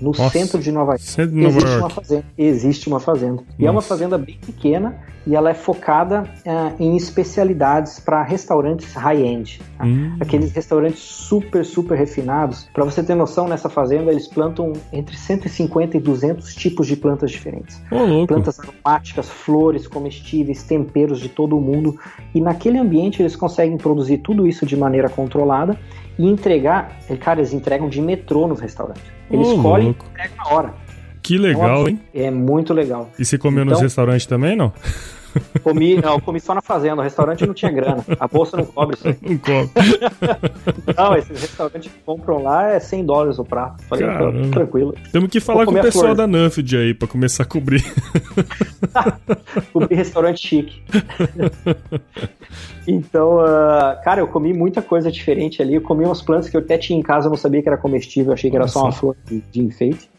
[0.02, 1.04] no Nossa, centro de Nova York.
[1.04, 1.84] Centro de Nova existe York.
[1.84, 2.26] uma fazenda.
[2.38, 3.36] Existe uma fazenda.
[3.36, 3.56] Nossa.
[3.58, 4.96] E é uma fazenda bem pequena
[5.28, 9.60] e ela é focada uh, em especialidades para restaurantes high-end.
[9.78, 9.86] Tá?
[9.86, 10.18] Hum.
[10.20, 12.70] Aqueles restaurantes super, super refinados.
[12.74, 17.32] Para você ter noção, nessa fazenda eles plantam entre 150 e 200 tipos de plantas
[17.32, 17.82] diferentes.
[17.92, 21.98] Oh, plantas aromáticas, flores, comestíveis, temperos de todo o mundo.
[22.34, 25.78] E naquele ambiente eles conseguem produzir tudo isso de maneira controlada
[26.18, 26.98] e entregar.
[27.20, 29.04] Cara, eles entregam de metrô nos restaurantes.
[29.30, 30.74] Eles oh, colhem e entregam na hora.
[31.22, 32.00] Que legal, hein?
[32.14, 33.10] É muito legal.
[33.18, 34.72] E você comeu então, nos restaurantes também, não?
[35.64, 37.02] Comi, não, comi só na fazenda.
[37.02, 38.04] O restaurante não tinha grana.
[38.20, 39.18] A bolsa não cobre isso aí.
[39.22, 39.70] Não cobre.
[40.96, 43.84] não, esses restaurantes que compram lá é 100 dólares o prato.
[43.84, 44.52] Falei, Caramba.
[44.52, 44.96] tranquilo.
[45.12, 47.84] Temos que falar com o pessoal da Nuffield aí pra começar a cobrir.
[49.74, 50.82] cobrir restaurante chique.
[52.88, 55.74] Então, uh, cara, eu comi muita coisa diferente ali.
[55.74, 57.78] Eu comi umas plantas que eu até tinha em casa, eu não sabia que era
[57.78, 58.74] comestível, achei que era Nossa.
[58.74, 60.10] só uma flor de, de enfeite.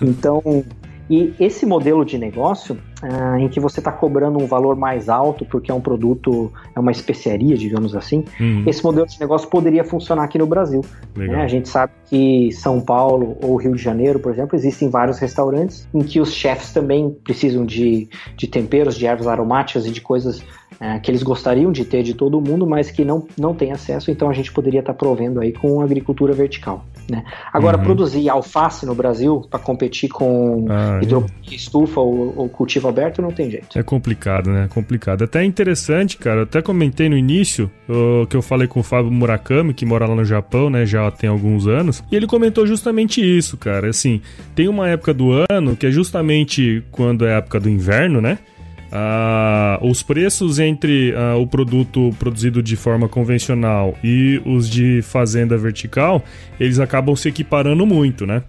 [0.00, 0.64] Então,
[1.08, 5.44] e esse modelo de negócio, uh, em que você está cobrando um valor mais alto
[5.44, 8.64] porque é um produto, é uma especiaria, digamos assim, uhum.
[8.66, 10.84] esse modelo de negócio poderia funcionar aqui no Brasil.
[11.14, 11.42] Né?
[11.42, 15.88] A gente sabe que São Paulo ou Rio de Janeiro, por exemplo, existem vários restaurantes
[15.94, 20.42] em que os chefs também precisam de, de temperos, de ervas aromáticas e de coisas
[20.80, 24.10] é, que eles gostariam de ter de todo mundo, mas que não, não tem acesso,
[24.10, 26.84] então a gente poderia estar tá provendo aí com agricultura vertical.
[27.10, 27.24] Né?
[27.52, 27.84] Agora, uhum.
[27.84, 31.54] produzir alface no Brasil para competir com ah, é.
[31.54, 33.78] estufa ou, ou, cultivo aberto não tem jeito.
[33.78, 34.64] É complicado, né?
[34.64, 35.22] É complicado.
[35.22, 36.40] Até interessante, cara.
[36.40, 40.06] Eu até comentei no início uh, que eu falei com o Fábio Murakami, que mora
[40.06, 40.84] lá no Japão, né?
[40.84, 42.02] Já tem alguns anos.
[42.10, 43.88] E ele comentou justamente isso, cara.
[43.88, 44.20] Assim,
[44.56, 48.38] tem uma época do ano que é justamente quando é a época do inverno, né?
[48.86, 55.56] Uh, os preços entre uh, o produto produzido de forma convencional e os de fazenda
[55.58, 56.24] vertical,
[56.58, 58.42] eles acabam se equiparando muito, né?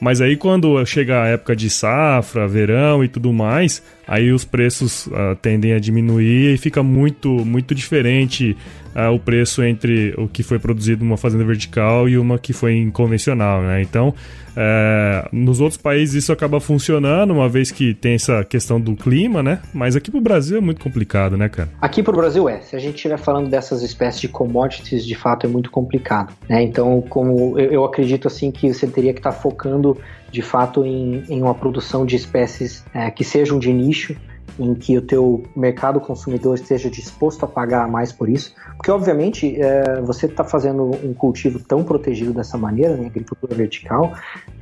[0.00, 5.06] Mas aí quando chega a época de safra, verão e tudo mais, aí os preços
[5.06, 8.56] uh, tendem a diminuir e fica muito, muito diferente
[8.94, 12.90] uh, o preço entre o que foi produzido numa fazenda vertical e uma que foi
[12.92, 13.82] convencional, né?
[13.82, 18.94] Então, uh, nos outros países isso acaba funcionando, uma vez que tem essa questão do
[18.94, 19.60] clima, né?
[19.72, 21.68] Mas aqui pro Brasil é muito complicado, né, cara?
[21.80, 22.60] Aqui pro Brasil é.
[22.60, 26.62] Se a gente estiver falando dessas espécies de commodities, de fato é muito complicado, né?
[26.62, 29.96] Então, como eu, eu acredito assim que você teria que estar tá focando
[30.32, 34.16] de fato em, em uma produção de espécies é, que sejam de nicho,
[34.58, 39.56] em que o teu mercado consumidor esteja disposto a pagar mais por isso, porque obviamente
[39.60, 44.12] é, você está fazendo um cultivo tão protegido dessa maneira, né, agricultura vertical,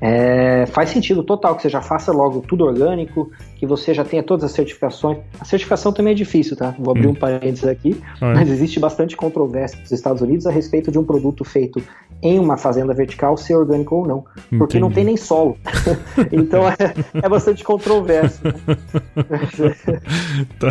[0.01, 3.31] é, faz sentido total que você já faça logo tudo orgânico,
[3.61, 5.19] que você já tenha todas as certificações.
[5.39, 6.75] A certificação também é difícil, tá?
[6.79, 7.11] Vou abrir hum.
[7.11, 8.35] um parênteses aqui, ah, é.
[8.37, 11.83] mas existe bastante controvérsia nos Estados Unidos a respeito de um produto feito
[12.23, 14.81] em uma fazenda vertical ser orgânico ou não, porque Entendi.
[14.81, 15.57] não tem nem solo.
[16.33, 16.77] então é,
[17.15, 18.41] é, bastante controverso.
[18.45, 18.55] Né?
[20.59, 20.69] tá.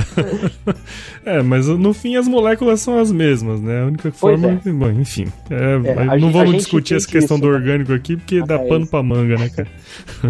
[1.26, 3.84] É, mas no fim as moléculas são as mesmas, né?
[3.84, 4.60] A única forma.
[4.66, 4.72] É.
[4.72, 5.28] Bom, enfim.
[5.50, 7.58] É, não gente, vamos discutir essa questão isso, do né?
[7.58, 9.70] orgânico aqui, porque dá pano pra manga, né, cara?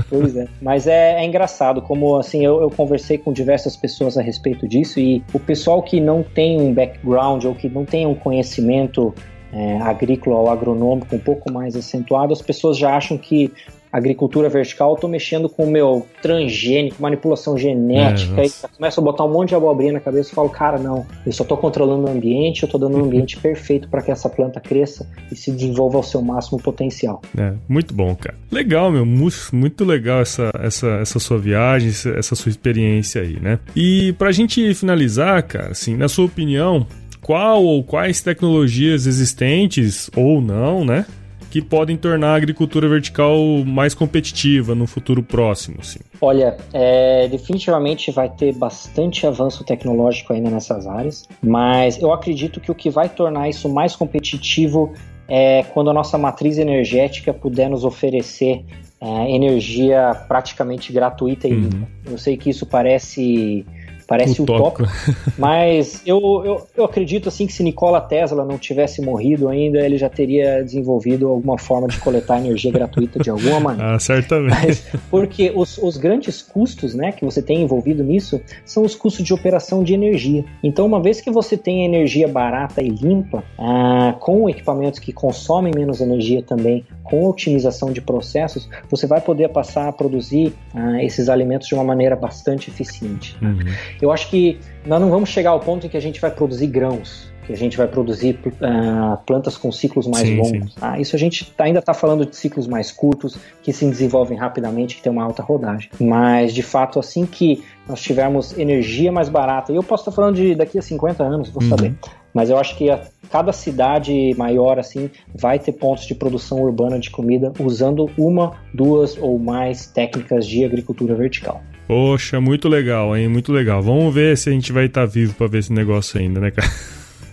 [0.10, 0.48] Pois é.
[0.62, 5.00] Mas é, é engraçado, como assim, eu, eu conversei com diversas pessoas a respeito disso,
[5.00, 9.14] e o pessoal que não tem um background ou que não tem um conhecimento
[9.54, 13.52] é, agrícola ou agronômico um pouco mais acentuado, as pessoas já acham que
[13.92, 19.04] agricultura vertical, eu tô mexendo com o meu transgênico, manipulação genética, é, e começo a
[19.04, 22.08] botar um monte de abobrinha na cabeça e falo, cara, não, eu só tô controlando
[22.08, 25.52] o ambiente, eu tô dando um ambiente perfeito para que essa planta cresça e se
[25.52, 27.22] desenvolva ao seu máximo potencial.
[27.38, 28.38] É, muito bom, cara.
[28.52, 33.60] Legal, meu, muito legal essa, essa, essa sua viagem, essa sua experiência aí, né?
[33.76, 36.86] E pra gente finalizar, cara, assim, na sua opinião,
[37.22, 41.06] qual ou quais tecnologias existentes ou não, né,
[41.50, 45.78] que podem tornar a agricultura vertical mais competitiva no futuro próximo?
[45.80, 46.00] Assim?
[46.22, 52.72] Olha, é, definitivamente vai ter bastante avanço tecnológico ainda nessas áreas, mas eu acredito que
[52.72, 54.94] o que vai tornar isso mais competitivo
[55.28, 58.66] é quando a nossa matriz energética puder nos oferecer
[59.02, 61.76] é, energia praticamente gratuita e limpa.
[61.78, 62.12] Uhum.
[62.12, 63.66] Eu sei que isso parece
[64.10, 64.90] Parece utópico.
[65.38, 70.00] Mas eu, eu, eu, acredito assim que se Nikola Tesla não tivesse morrido ainda, ele
[70.00, 73.94] já teria desenvolvido alguma forma de coletar energia gratuita de alguma maneira.
[73.94, 74.50] Ah, certamente.
[74.50, 79.24] Mas, porque os, os grandes custos né, que você tem envolvido nisso são os custos
[79.24, 80.44] de operação de energia.
[80.64, 85.72] Então, uma vez que você tem energia barata e limpa, ah, com equipamentos que consomem
[85.76, 91.30] menos energia também, com otimização de processos, você vai poder passar a produzir ah, esses
[91.30, 93.36] alimentos de uma maneira bastante eficiente.
[93.42, 93.60] Uhum.
[94.02, 96.68] Eu acho que nós não vamos chegar ao ponto em que a gente vai produzir
[96.68, 100.74] grãos, que a gente vai produzir uh, plantas com ciclos mais sim, longos.
[100.74, 100.80] Sim.
[100.80, 104.38] Ah, isso a gente tá, ainda está falando de ciclos mais curtos, que se desenvolvem
[104.38, 105.90] rapidamente, que tem uma alta rodagem.
[106.00, 110.36] Mas, de fato, assim que nós tivermos energia mais barata, e eu posso estar falando
[110.36, 111.70] de daqui a 50 anos, vou uhum.
[111.70, 111.96] saber.
[112.32, 117.00] Mas eu acho que a, cada cidade maior assim vai ter pontos de produção urbana
[117.00, 121.64] de comida usando uma, duas ou mais técnicas de agricultura vertical.
[121.90, 123.28] Poxa, muito legal, hein?
[123.28, 123.82] Muito legal.
[123.82, 126.70] Vamos ver se a gente vai estar vivo para ver esse negócio ainda, né, cara?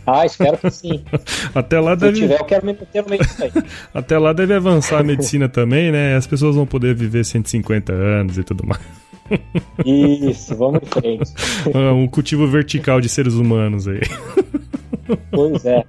[0.06, 1.04] Ah, espero que sim.
[1.54, 2.14] Até lá deve...
[2.14, 3.52] Se tiver, eu quero me meter no meio disso aí.
[3.92, 6.16] Até lá deve avançar a medicina também, né?
[6.16, 8.80] As pessoas vão poder viver 150 anos e tudo mais.
[9.84, 11.34] Isso, vamos em frente.
[11.94, 14.00] um cultivo vertical de seres humanos aí.
[15.30, 15.84] Pois é.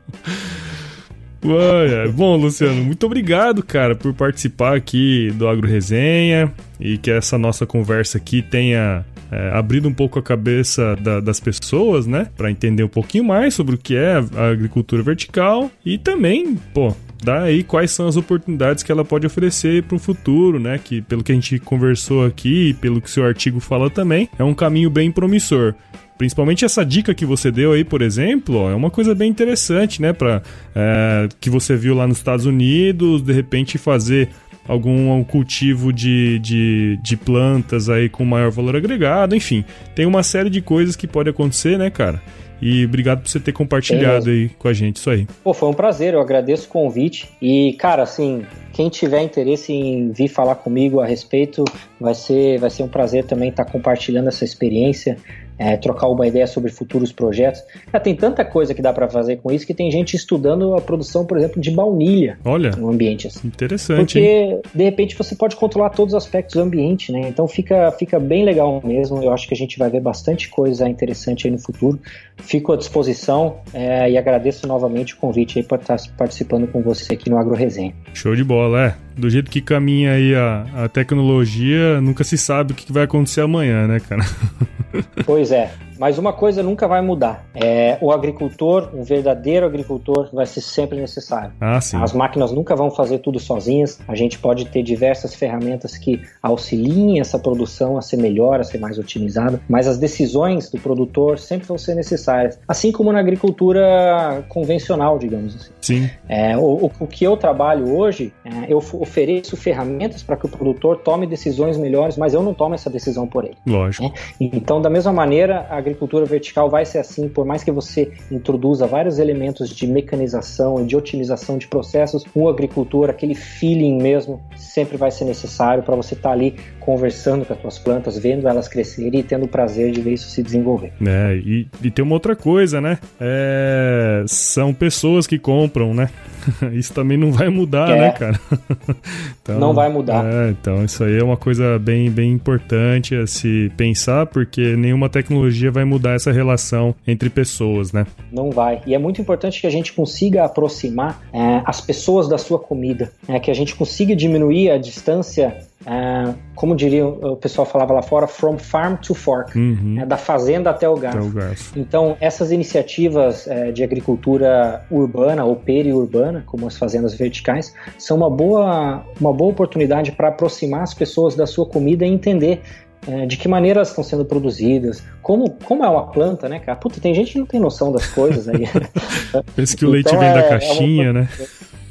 [1.45, 7.37] Ué, bom, Luciano, muito obrigado, cara, por participar aqui do Agro Resenha e que essa
[7.37, 12.49] nossa conversa aqui tenha é, abrido um pouco a cabeça da, das pessoas, né, para
[12.49, 17.43] entender um pouquinho mais sobre o que é a agricultura vertical e também, pô, dar
[17.43, 20.79] aí quais são as oportunidades que ela pode oferecer para o futuro, né?
[20.81, 24.53] Que pelo que a gente conversou aqui, pelo que seu artigo fala também, é um
[24.53, 25.73] caminho bem promissor.
[26.17, 30.01] Principalmente essa dica que você deu aí, por exemplo, ó, é uma coisa bem interessante,
[30.01, 30.13] né?
[30.13, 30.41] Para
[30.75, 34.29] é, que você viu lá nos Estados Unidos, de repente fazer
[34.67, 39.63] algum cultivo de, de, de plantas aí com maior valor agregado, enfim,
[39.95, 42.21] tem uma série de coisas que pode acontecer, né, cara?
[42.61, 45.27] E obrigado por você ter compartilhado aí com a gente isso aí.
[45.43, 47.29] Pô, foi um prazer, eu agradeço o convite.
[47.39, 48.43] E, cara, assim,
[48.73, 51.63] quem tiver interesse em vir falar comigo a respeito,
[51.99, 55.17] vai ser, vai ser um prazer também estar compartilhando essa experiência
[55.57, 57.61] é, trocar uma ideia sobre futuros projetos.
[57.91, 60.81] Ah, tem tanta coisa que dá para fazer com isso que tem gente estudando a
[60.81, 63.27] produção, por exemplo, de baunilha Olha, no ambiente.
[63.27, 63.47] Assim.
[63.47, 63.97] Interessante.
[63.97, 64.61] Porque, hein?
[64.73, 67.21] de repente, você pode controlar todos os aspectos do ambiente, né?
[67.27, 69.21] Então fica, fica bem legal mesmo.
[69.21, 71.99] Eu acho que a gente vai ver bastante coisa interessante aí no futuro.
[72.37, 77.13] Fico à disposição é, e agradeço novamente o convite aí para estar participando com você
[77.13, 77.93] aqui no Agro Resenha.
[78.13, 78.95] Show de bola, é.
[79.17, 83.41] Do jeito que caminha aí a, a tecnologia, nunca se sabe o que vai acontecer
[83.41, 84.23] amanhã, né, cara?
[85.25, 85.86] Pois é.
[85.99, 87.45] Mas uma coisa nunca vai mudar.
[87.53, 91.51] É, o agricultor, um verdadeiro agricultor, vai ser sempre necessário.
[91.59, 91.77] Ah.
[91.77, 93.99] As máquinas nunca vão fazer tudo sozinhas.
[94.07, 98.77] A gente pode ter diversas ferramentas que auxiliem essa produção a ser melhor, a ser
[98.77, 102.59] mais otimizada, mas as decisões do produtor sempre vão ser necessárias.
[102.67, 105.71] Assim como na agricultura convencional, digamos assim.
[105.81, 106.09] Sim.
[106.27, 110.97] É, o, o, que eu trabalho hoje, é, eu ofereço ferramentas para que o produtor
[110.97, 113.57] tome decisões melhores, mas eu não tomo essa decisão por ele.
[113.65, 114.03] Lógico.
[114.03, 114.11] Né?
[114.39, 118.85] Então, da mesma maneira, a agricultura vertical vai ser assim, por mais que você introduza
[118.85, 124.97] vários elementos de mecanização e de otimização de processos, o agricultor, aquele feeling mesmo, sempre
[124.97, 126.55] vai ser necessário para você estar tá ali
[126.87, 130.29] conversando com as suas plantas, vendo elas crescerem e tendo o prazer de ver isso
[130.29, 130.93] se desenvolver.
[131.05, 132.97] É, e, e tem uma outra coisa, né?
[133.19, 136.09] É, são pessoas que compram, né?
[136.71, 138.39] isso também não vai mudar, é, né, cara?
[139.43, 140.23] então, não vai mudar.
[140.25, 145.09] É, então isso aí é uma coisa bem, bem importante a se pensar, porque nenhuma
[145.09, 148.07] tecnologia vai mudar essa relação entre pessoas, né?
[148.31, 148.81] Não vai.
[148.85, 153.11] E é muito importante que a gente consiga aproximar é, as pessoas da sua comida,
[153.27, 158.01] é, que a gente consiga diminuir a distância Uh, como diria o pessoal falava lá
[158.01, 159.93] fora, from farm to fork, uhum.
[159.95, 161.19] né, da fazenda até o garfo.
[161.19, 161.79] Até o garfo.
[161.79, 168.29] Então, essas iniciativas uh, de agricultura urbana ou periurbana, como as fazendas verticais, são uma
[168.29, 172.59] boa, uma boa oportunidade para aproximar as pessoas da sua comida e entender
[173.07, 176.77] uh, de que maneira elas estão sendo produzidas, como, como é uma planta, né, cara?
[176.77, 178.67] Puta, tem gente que não tem noção das coisas aí.
[179.55, 181.21] Pensa que o leite então, vem é, da caixinha, é uma...
[181.21, 181.29] né?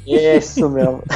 [0.05, 1.01] Isso mesmo.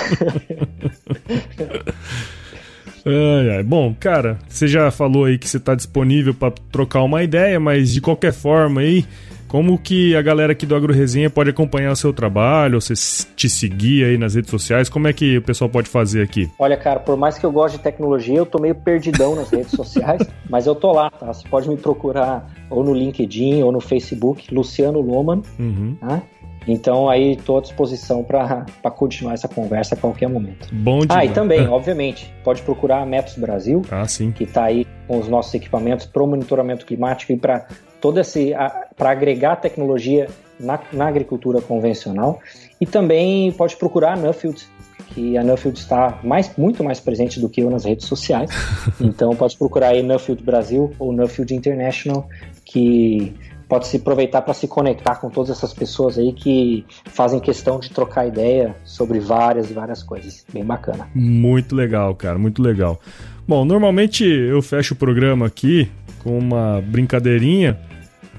[3.05, 3.63] Ai, ai.
[3.63, 7.91] Bom, cara, você já falou aí que você está disponível para trocar uma ideia, mas
[7.91, 9.05] de qualquer forma aí,
[9.51, 12.93] como que a galera aqui do Agro Resenha pode acompanhar o seu trabalho, você
[13.35, 14.87] te seguir aí nas redes sociais?
[14.87, 16.49] Como é que o pessoal pode fazer aqui?
[16.57, 19.71] Olha, cara, por mais que eu goste de tecnologia, eu tô meio perdidão nas redes
[19.75, 21.33] sociais, mas eu tô lá, tá?
[21.33, 25.95] Você pode me procurar ou no LinkedIn ou no Facebook, Luciano Loman, uhum.
[25.99, 26.21] tá?
[26.67, 28.65] Então aí estou à disposição para
[28.95, 30.67] continuar essa conversa a qualquer momento.
[30.71, 31.21] Bom demais.
[31.21, 34.03] Ah, e também, obviamente, pode procurar a Metos Brasil, ah,
[34.35, 37.67] que está aí com os nossos equipamentos para o monitoramento climático e para
[37.99, 38.53] todo esse
[38.95, 40.27] para agregar tecnologia
[40.59, 42.39] na, na, agricultura convencional.
[42.79, 44.63] E também pode procurar a Nuffield,
[45.09, 48.49] que a Nuffield está mais, muito mais presente do que eu nas redes sociais.
[49.01, 52.27] então pode procurar aí Nuffield Brasil ou Nuffield International,
[52.71, 53.33] que
[53.67, 57.89] pode se aproveitar para se conectar com todas essas pessoas aí que fazem questão de
[57.89, 60.45] trocar ideia sobre várias e várias coisas.
[60.51, 61.07] Bem bacana.
[61.13, 62.99] Muito legal, cara, muito legal.
[63.47, 65.89] Bom, normalmente eu fecho o programa aqui
[66.23, 67.77] com uma brincadeirinha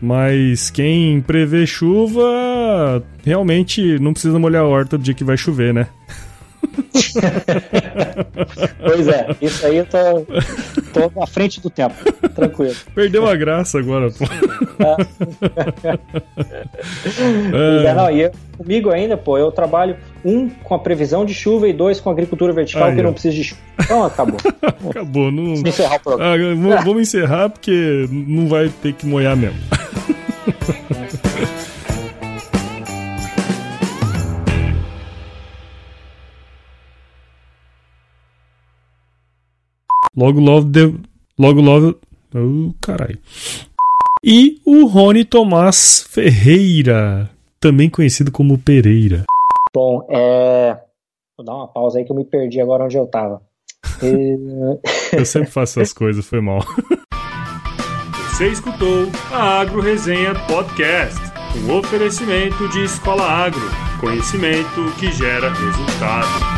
[0.01, 5.73] Mas quem prevê chuva realmente não precisa molhar a horta do dia que vai chover,
[5.73, 5.87] né?
[8.85, 9.99] pois é, isso aí eu tô,
[10.93, 11.95] tô à frente do tempo,
[12.35, 12.75] tranquilo.
[12.95, 14.25] Perdeu a graça agora, pô.
[17.53, 17.87] É.
[17.87, 17.95] é.
[17.95, 21.73] Não, e eu, comigo ainda, pô, eu trabalho um com a previsão de chuva e
[21.73, 23.61] dois com agricultura vertical, aí, que não precisa de chuva.
[23.81, 24.39] Então acabou.
[24.91, 25.31] acabou.
[25.31, 25.55] Não...
[25.57, 26.75] Vamos encerrar o programa.
[26.75, 29.59] Ah, vamos encerrar porque não vai ter que molhar mesmo.
[40.17, 40.95] Logo, logo, de...
[41.39, 41.99] logo, logo.
[42.35, 43.19] Oh, caralho.
[44.25, 49.25] E o Rony Tomás Ferreira, também conhecido como Pereira.
[49.75, 50.79] Bom, é.
[51.37, 53.43] Vou dar uma pausa aí que eu me perdi agora onde eu tava.
[55.13, 56.61] eu sempre faço essas coisas, foi mal.
[58.31, 61.21] Você escutou a Agro Resenha Podcast,
[61.65, 63.61] um oferecimento de Escola Agro,
[64.01, 66.52] conhecimento que gera resultado.